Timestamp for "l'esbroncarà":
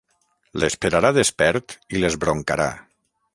2.01-2.69